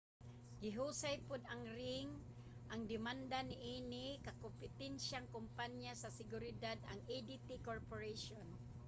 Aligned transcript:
gihusay 0.61 1.15
pod 1.29 1.41
ang 1.51 1.63
ring 1.79 2.09
ang 2.71 2.81
demanda 2.91 3.39
niini 3.49 4.07
sa 4.15 4.23
kakompetensiyang 4.25 5.27
kompanya 5.35 5.93
sa 6.01 6.09
seguridad 6.19 6.77
ang 6.91 6.99
adt 7.17 7.47
corporation 7.69 8.47